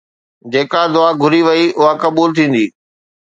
جيڪا 0.51 0.81
دعا 0.93 1.09
گهري 1.21 1.41
وئي 1.47 1.63
اها 1.79 1.91
قبول 2.03 2.29
ٿيندي. 2.37 2.65